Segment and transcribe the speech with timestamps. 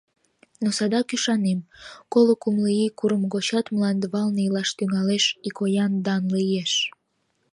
[0.63, 1.59] Но садак ӱшанем,
[2.13, 6.73] Коло-кумло ий, курым гочат Мландывалне илаш тӱҥалеш Икоян данле еш.